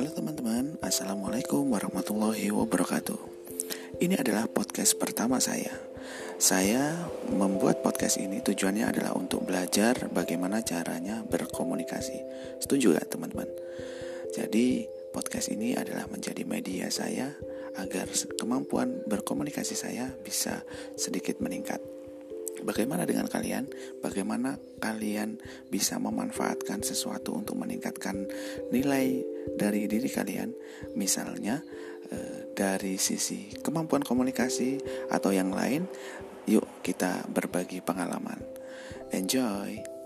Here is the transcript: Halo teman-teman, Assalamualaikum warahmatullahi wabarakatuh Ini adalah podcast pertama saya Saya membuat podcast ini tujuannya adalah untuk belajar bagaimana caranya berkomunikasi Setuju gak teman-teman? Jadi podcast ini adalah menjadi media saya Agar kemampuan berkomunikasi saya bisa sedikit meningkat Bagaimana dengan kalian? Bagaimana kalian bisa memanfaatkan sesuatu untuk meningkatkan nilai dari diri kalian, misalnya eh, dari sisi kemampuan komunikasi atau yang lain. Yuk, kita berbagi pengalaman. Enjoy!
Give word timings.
Halo 0.00 0.16
teman-teman, 0.16 0.80
Assalamualaikum 0.80 1.76
warahmatullahi 1.76 2.48
wabarakatuh 2.48 3.20
Ini 4.00 4.16
adalah 4.16 4.48
podcast 4.48 4.96
pertama 4.96 5.36
saya 5.44 5.76
Saya 6.40 7.04
membuat 7.28 7.84
podcast 7.84 8.16
ini 8.16 8.40
tujuannya 8.40 8.88
adalah 8.88 9.12
untuk 9.12 9.44
belajar 9.44 10.08
bagaimana 10.08 10.64
caranya 10.64 11.20
berkomunikasi 11.28 12.16
Setuju 12.64 12.96
gak 12.96 13.12
teman-teman? 13.12 13.52
Jadi 14.32 14.88
podcast 15.12 15.52
ini 15.52 15.76
adalah 15.76 16.08
menjadi 16.08 16.48
media 16.48 16.88
saya 16.88 17.36
Agar 17.76 18.08
kemampuan 18.40 19.04
berkomunikasi 19.04 19.76
saya 19.76 20.08
bisa 20.24 20.64
sedikit 20.96 21.44
meningkat 21.44 21.84
Bagaimana 22.60 23.08
dengan 23.08 23.24
kalian? 23.24 23.68
Bagaimana 24.04 24.60
kalian 24.80 25.40
bisa 25.72 25.96
memanfaatkan 25.96 26.84
sesuatu 26.84 27.32
untuk 27.32 27.56
meningkatkan 27.56 28.28
nilai 28.70 29.22
dari 29.54 29.86
diri 29.90 30.08
kalian, 30.10 30.50
misalnya 30.94 31.62
eh, 32.10 32.50
dari 32.54 32.96
sisi 32.96 33.50
kemampuan 33.58 34.02
komunikasi 34.02 34.80
atau 35.10 35.30
yang 35.34 35.50
lain. 35.50 35.86
Yuk, 36.48 36.82
kita 36.82 37.28
berbagi 37.30 37.84
pengalaman. 37.84 38.40
Enjoy! 39.14 40.00